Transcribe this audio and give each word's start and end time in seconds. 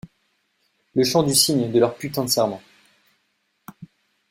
Le 0.95 1.03
chant 1.03 1.21
du 1.21 1.35
cygne 1.35 1.71
de 1.71 1.77
leur 1.79 1.95
putain 1.95 2.23
de 2.23 2.27
serment. 2.31 2.59